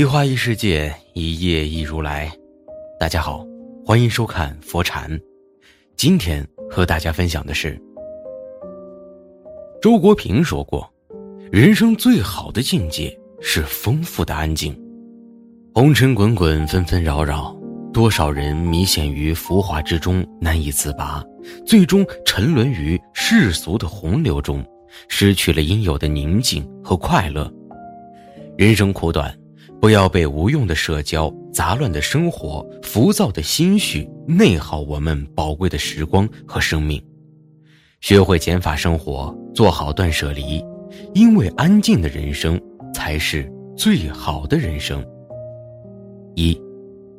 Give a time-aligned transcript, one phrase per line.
[0.00, 2.32] 一花一世界，一叶一如来。
[2.98, 3.44] 大家好，
[3.84, 5.20] 欢迎收看佛禅。
[5.94, 7.78] 今天和大家分享的是，
[9.82, 10.90] 周国平说过
[11.52, 14.74] ：“人生最好的境界是丰富的安静。
[15.74, 17.54] 红尘滚滚，纷纷扰扰，
[17.92, 21.22] 多少人迷陷于浮华之中，难以自拔，
[21.66, 24.64] 最终沉沦于世俗的洪流中，
[25.08, 27.52] 失去了应有的宁静和快乐。
[28.56, 29.30] 人生苦短。”
[29.80, 37.02] 不要被无用的社交、杂乱的生活、浮躁的心绪内耗我们宝贵的时光和生命。
[38.02, 40.62] 学会减法生活，做好断舍离，
[41.14, 42.60] 因为安静的人生
[42.92, 45.02] 才是最好的人生。
[46.34, 46.60] 一，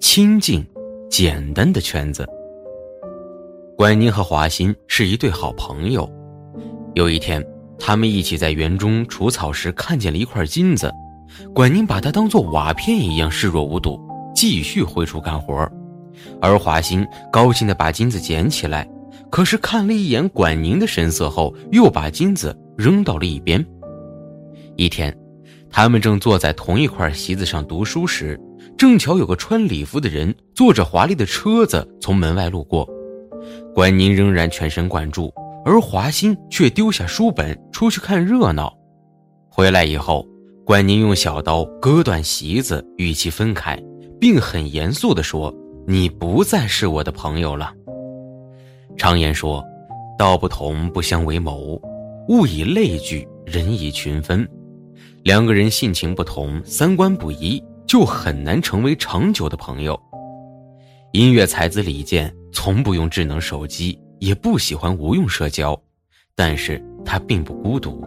[0.00, 0.64] 清静、
[1.10, 2.24] 简单的圈子。
[3.76, 6.08] 管宁和华歆是一对好朋友。
[6.94, 7.44] 有一天，
[7.80, 10.92] 他们一起在园中除草时，看见了一块金子。
[11.54, 14.00] 管宁把它当作瓦片一样视若无睹，
[14.34, 15.68] 继续挥锄干活
[16.40, 18.88] 而华歆高兴地把金子捡起来，
[19.30, 23.64] 可是看了一眼管宁的神色后，又把金子扔到了一边。
[24.76, 25.16] 一天，
[25.70, 28.40] 他们正坐在同一块席子上读书时，
[28.76, 32.88] 正巧有个穿礼服的人坐着华丽的车子从门外路过，
[33.74, 35.32] 管宁仍然全神贯注，
[35.64, 38.72] 而华歆却丢下书本出去看热闹。
[39.48, 40.26] 回来以后。
[40.66, 43.78] 管宁用小刀割断席子，与其分开，
[44.18, 45.54] 并很严肃地说
[45.86, 47.70] ：“你不再是我的朋友了。”
[48.96, 49.62] 常言说
[50.18, 51.78] ：“道不同不相为谋，
[52.28, 54.48] 物以类聚，人以群分。”
[55.22, 60.00] 两个人性情不同，三观不一，就很难成为长久的朋友。
[61.12, 65.78] 音乐才子李健从不用智能手机，也不喜欢无用社交，
[66.34, 68.02] 但是他并不孤独。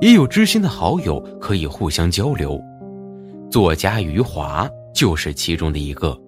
[0.00, 2.60] 也有知心的好友可以互相交流，
[3.50, 6.18] 作家余华就是其中的一个。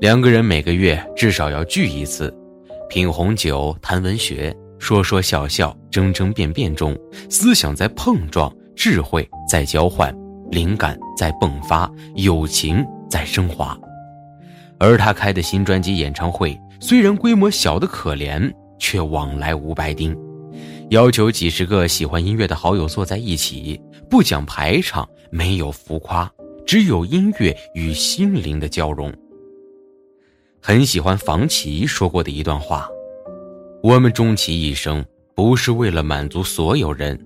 [0.00, 2.34] 两个人每个月至少要聚一次，
[2.88, 6.96] 品红酒、谈文学，说说笑笑，争争辩辩中，
[7.30, 10.12] 思想在碰撞，智慧在交换，
[10.50, 13.78] 灵感在迸发，友情在升华。
[14.78, 20.16] 而他开的新专辑演唱会，虽然规模小的可怜，却往来无白丁。
[20.92, 23.80] 要求几十个喜欢音乐的好友坐在一起，
[24.10, 26.30] 不讲排场，没有浮夸，
[26.66, 29.10] 只有音乐与心灵的交融。
[30.60, 32.90] 很喜欢房琪说过的一段话
[33.82, 35.02] ：“我们终其一生，
[35.34, 37.18] 不是为了满足所有人，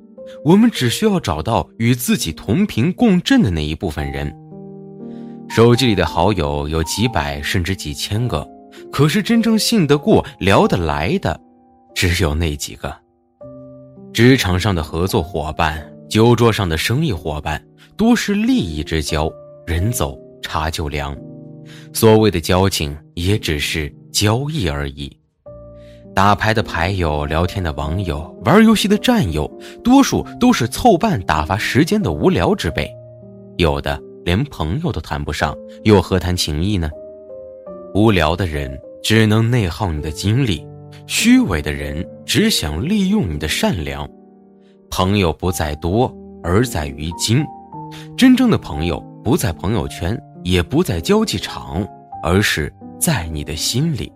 [0.44, 4.32] 我们只需要找到与自己同频共振的那一部分人。”
[5.50, 8.49] 手机里的好友有几百甚至几千个，
[8.93, 11.41] 可是真正信得过、聊得来的，
[11.97, 13.06] 只有那几个。
[14.16, 17.62] 职场上的合作伙伴，酒桌上的生意伙伴，
[17.99, 19.31] 多是利益之交，
[19.66, 21.15] 人走茶就凉。
[21.93, 25.15] 所谓的交情，也只是交易而已。
[26.15, 29.47] 打牌的牌友，聊天的网友，玩游戏的战友，
[29.84, 32.91] 多数都是凑伴打发时间的无聊之辈。
[33.59, 36.88] 有的连朋友都谈不上，又何谈情谊呢？
[37.93, 40.66] 无聊的人只能内耗你的精力。
[41.07, 44.09] 虚伪的人只想利用你的善良，
[44.91, 46.12] 朋友不在多，
[46.43, 47.45] 而在于精。
[48.17, 51.87] 真正的朋友不在朋友圈，也不在交际场，
[52.23, 54.12] 而是在你的心里。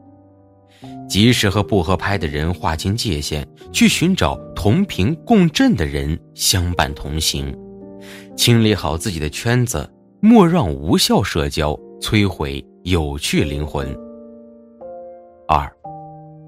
[1.09, 7.55] 及时和不合拍的人划清界限，去寻找同频共振的人相伴同行。
[8.37, 9.89] 清理好自己的圈子，
[10.21, 13.89] 莫让无效社交摧毁有趣灵魂。
[15.47, 15.71] 二。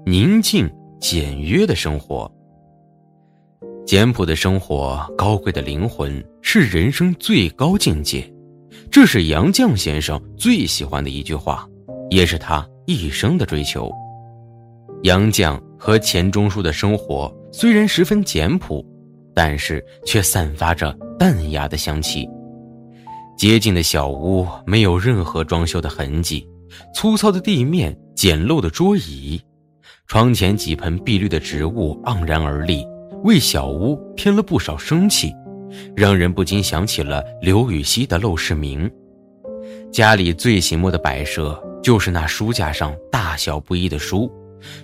[0.05, 0.69] 宁静
[0.99, 2.29] 简约的生活，
[3.85, 8.29] 简朴的生活，高贵的灵魂是人生最高境界。
[8.91, 11.65] 这是杨绛先生最喜欢的一句话，
[12.09, 13.89] 也是他一生的追求。
[15.03, 18.85] 杨绛和钱钟书的生活虽然十分简朴，
[19.33, 22.27] 但是却散发着淡雅的香气。
[23.37, 26.45] 洁净的小屋，没有任何装修的痕迹，
[26.93, 29.41] 粗糙的地面，简陋的桌椅。
[30.07, 32.85] 窗前几盆碧绿的植物盎然而立，
[33.23, 35.33] 为小屋添了不少生气，
[35.95, 38.89] 让人不禁想起了刘禹锡的《陋室铭》。
[39.91, 44.31] 家里最醒目的摆设就是那书架上大小不一的书，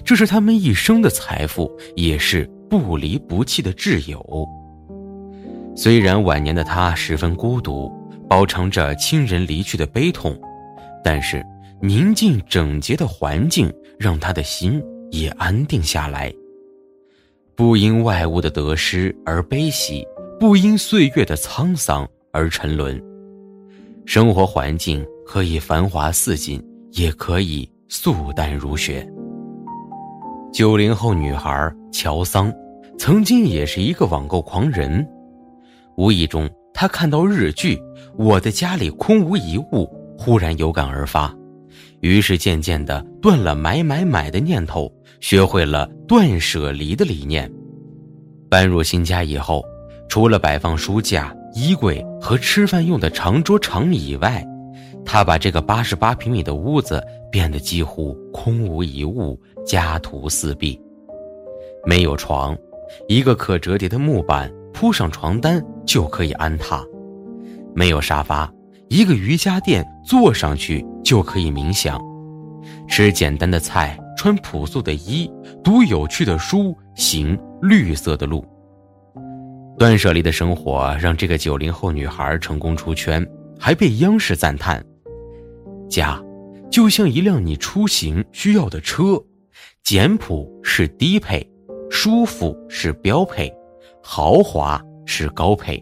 [0.03, 4.47] 这是他们一生的财富，也是不离不弃的挚友。
[5.75, 7.91] 虽然晚年的他十分孤独，
[8.27, 10.35] 饱尝着亲人离去的悲痛，
[11.03, 11.45] 但是
[11.81, 16.33] 宁静整洁的环境让他的心也安定下来。
[17.55, 20.05] 不因外物的得失而悲喜，
[20.39, 23.01] 不因岁月的沧桑而沉沦。
[24.05, 26.63] 生活环境可以繁华似锦，
[26.93, 29.07] 也可以素淡如雪。
[30.51, 32.51] 九零后女孩乔桑，
[32.97, 35.07] 曾经也是一个网购狂人。
[35.95, 37.75] 无意中，她看到日剧
[38.17, 39.85] 《我的家里空无一物》，
[40.17, 41.35] 忽然有感而发，
[41.99, 47.51] 于是渐渐的断了买买买的念头，学会了断舍离的理念。
[48.49, 49.63] 搬入新家以后，
[50.07, 51.35] 除了摆放书架。
[51.55, 54.45] 衣柜和吃饭用的长桌长椅以外，
[55.03, 60.79] 他把这个八十八平米的屋子变得几乎空无一物，家徒四壁。
[61.87, 62.55] 没有床，
[63.07, 66.83] 一个可折叠的木板铺上床单就可以安踏；
[67.73, 68.49] 没有沙发，
[68.87, 71.99] 一个瑜伽垫坐上去就可以冥想。
[72.87, 75.31] 吃简单的菜，穿朴素的衣，
[75.63, 78.45] 读有趣的书，行绿色的路。
[79.77, 83.25] 断舍离的生活让这个九零后女孩成功出圈，
[83.57, 84.85] 还被央视赞叹
[85.89, 86.21] ：“家，
[86.69, 89.17] 就像一辆你出行需要的车，
[89.85, 91.49] 简朴是低配，
[91.89, 93.49] 舒服是标配，
[94.03, 95.81] 豪华是高配。”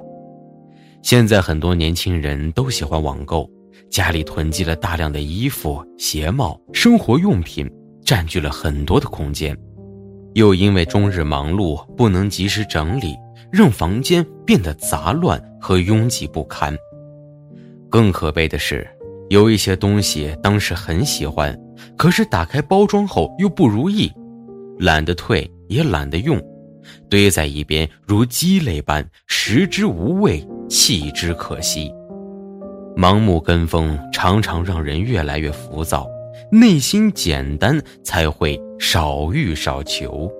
[1.02, 3.50] 现在很多年轻人都喜欢网购，
[3.90, 7.68] 家里囤积了大量的衣服、鞋帽、生活用品，
[8.08, 9.56] 占据了很多的空间，
[10.34, 13.14] 又因为终日忙碌不能及时整理。
[13.50, 16.76] 让房间变得杂乱和拥挤不堪。
[17.90, 18.86] 更可悲的是，
[19.30, 21.58] 有一些东西当时很喜欢，
[21.96, 24.12] 可是打开包装后又不如意，
[24.80, 26.38] 懒得退也懒得用，
[27.10, 31.90] 堆在一边如鸡肋般，食之无味，弃之可惜。
[32.98, 36.06] 盲目跟风常常让人越来越浮躁，
[36.52, 40.32] 内心简单才会少欲少求。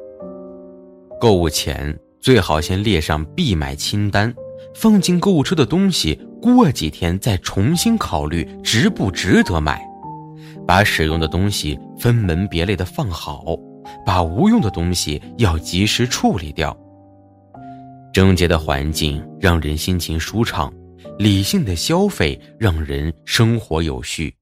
[1.20, 1.98] 购物前。
[2.20, 4.34] 最好先列上必买清单，
[4.76, 9.82] 放进购物车的东西，过几天再重新考虑值不值得买。
[10.68, 13.56] 把使用的东西分门别类的放好，
[14.06, 16.76] 把无用的东西要及时处理掉。
[18.12, 20.74] 整洁的环境让人心情舒畅，
[21.20, 24.36] 理性的消费让人生活有序。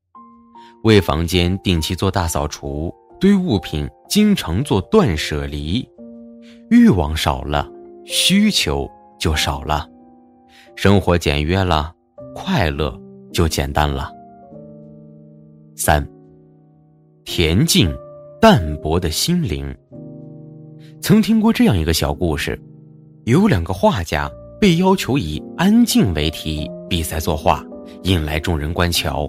[0.85, 5.83] 为房间定期做大扫除，对物品经常做断舍离，
[6.69, 7.67] 欲望少了。
[8.05, 8.87] 需求
[9.19, 9.89] 就少了，
[10.75, 11.91] 生活简约了，
[12.35, 12.95] 快乐
[13.33, 14.11] 就简单了。
[15.75, 16.07] 三，
[17.25, 17.91] 恬静
[18.39, 19.75] 淡泊的心灵。
[21.01, 22.61] 曾听过这样一个小故事，
[23.23, 24.29] 有两个画家
[24.61, 27.65] 被要求以“安静”为题比赛作画，
[28.03, 29.27] 引来众人观瞧。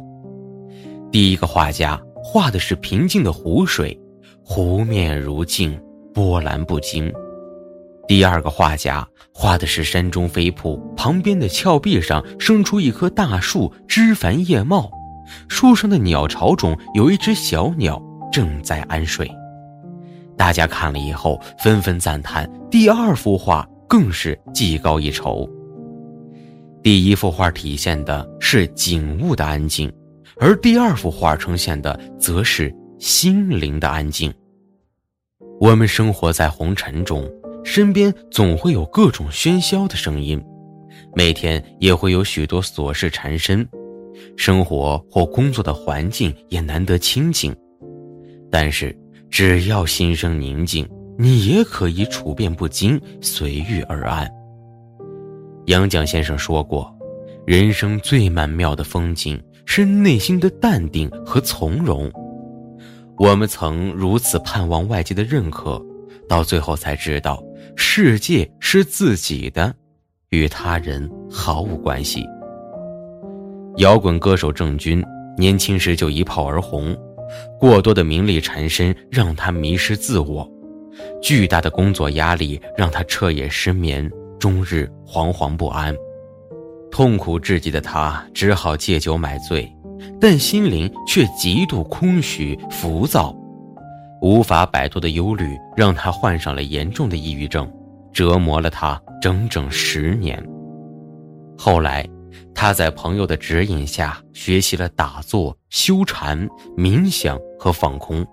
[1.17, 3.99] 第一个画家画的是平静的湖水，
[4.45, 5.81] 湖面如镜，
[6.13, 7.11] 波澜不惊。
[8.07, 14.91] 第二个画家画的是山中飞瀑，旁边的峭壁上生出一棵大树，枝繁叶茂，
[15.49, 17.99] 树上的鸟巢中有一只小鸟
[18.31, 19.27] 正在安睡。
[20.37, 25.49] 大家看了以后纷纷赞叹，第二幅画更是技高一筹。
[26.83, 29.91] 第一幅画体现的是景物的安静，
[30.39, 34.33] 而第二幅画呈现的则是心灵的安静。
[35.61, 37.29] 我们生活在红尘中。
[37.65, 40.41] 身边总会有各种喧嚣的声音，
[41.17, 43.69] 每天也会有许多琐事缠身，
[44.37, 47.53] 生活或工作的环境也难得清静。
[48.53, 48.97] 但是，
[49.29, 50.89] 只要心生宁静，
[51.19, 54.31] 你也可以处变不惊，随遇而安。
[55.67, 56.89] 杨绛先生说过
[57.45, 62.11] ：“人生最曼妙的风景是内心的淡定和从容。”
[63.19, 65.85] 我们曾如此盼望外界的认可，
[66.29, 67.43] 到最后才知道。
[67.75, 69.75] 世界是自己的，
[70.31, 72.25] 与他人毫无关系。
[73.77, 75.05] 摇滚歌手郑钧
[75.37, 76.97] 年轻时就一炮而红，
[77.61, 80.51] 过多的名利缠身让他迷失自我，
[81.23, 85.95] 巨大的工作压力让他彻夜失眠，终日惶惶不安，
[86.97, 89.71] 痛苦至极的他只好借酒买醉，
[90.19, 93.37] 但心灵却极度空虚浮躁。
[94.23, 97.71] 无法摆脱的忧虑让他患上了严重的抑郁症，
[98.15, 100.43] 折磨了他整整十年。
[101.59, 102.03] 后来，
[102.55, 106.49] 他在朋友的指引下学习了打坐、修禅、
[106.79, 108.25] 冥想和放空，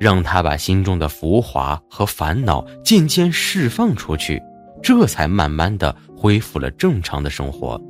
[0.00, 4.42] 让他把心中的浮华和烦恼渐渐释放出去，
[4.82, 7.80] 这才慢慢的恢复了正常的生活。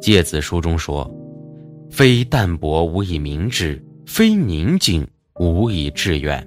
[0.00, 1.10] 诫子书中说
[1.90, 5.06] ：“非淡泊无以明志，非宁静
[5.40, 6.46] 无以致远。”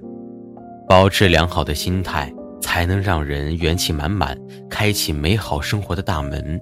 [0.88, 4.38] 保持良好的心态，才能让人元气满满，
[4.70, 6.60] 开启美好生活的大门。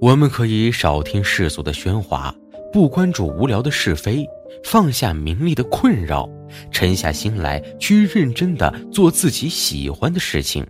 [0.00, 2.34] 我们可以少听世俗的喧哗，
[2.72, 4.26] 不关注无聊的是非，
[4.64, 6.28] 放下名利的困扰，
[6.70, 10.66] 沉下心来去认真的做自己喜欢的事情。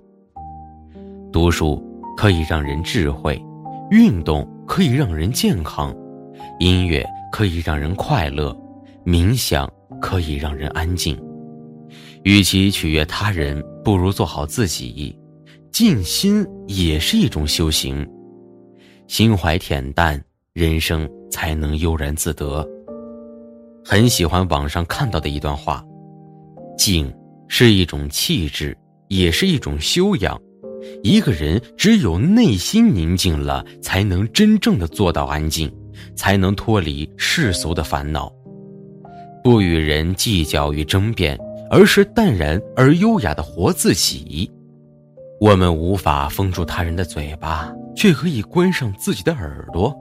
[1.33, 1.83] 读书
[2.17, 3.41] 可以让人智慧，
[3.91, 5.93] 运动可以让人健康，
[6.61, 8.57] 音乐可以让人快乐，
[9.05, 9.69] 冥想
[10.01, 11.21] 可以让人安静。
[12.23, 15.19] 与其取悦他人，不如做好自己。
[15.73, 18.09] 静心也是一种修行。
[19.09, 20.23] 心怀恬淡，
[20.53, 22.65] 人生才能悠然自得。
[23.85, 25.85] 很喜欢网上看到的一段话：
[26.79, 27.13] 静
[27.49, 30.41] 是一种气质，也是一种修养。
[31.03, 35.73] 一个人只有内心宁静了，才能真正的做到安静，
[36.15, 38.33] 才能脱离世俗的烦恼，
[39.43, 41.39] 不与人计较与争辩，
[41.71, 44.51] 而是淡然而优雅的活自己。
[45.41, 47.73] 我们无法封住他人的嘴巴。
[47.97, 49.95] 却可以关上自己的耳朵，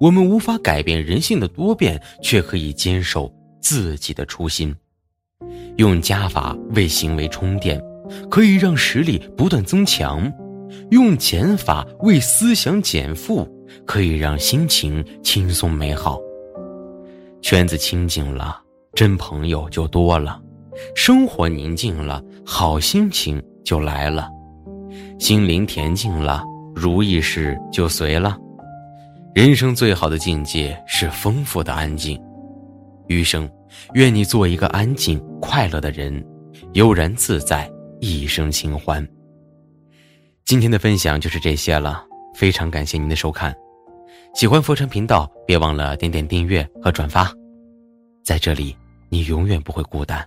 [0.00, 4.74] 我们无法改变人性的多变，却可以坚守自己的初心。
[5.76, 7.80] 用加法为行为充电，
[8.30, 10.30] 可以让实力不断增强；
[10.90, 13.48] 用减法为思想减负，
[13.86, 16.18] 可以让心情轻松美好。
[17.40, 18.60] 圈子清静了，
[18.94, 20.40] 真朋友就多了；
[20.94, 24.28] 生活宁静了，好心情就来了；
[25.18, 26.42] 心灵恬静了。
[26.74, 28.38] 如意事就随了。
[29.34, 32.20] 人生最好的境界是丰富的安静。
[33.08, 33.50] 余生，
[33.94, 36.24] 愿你做一个安静、快乐的人，
[36.74, 37.68] 悠然自在，
[38.00, 39.06] 一生清欢。
[40.44, 43.54] 今天的分享就是这些了，非常感谢您的收看。
[44.34, 47.32] 喜欢佛山频道，别忘了点点订阅和转发。
[48.24, 48.76] 在这里，
[49.08, 50.26] 你永远不会孤单。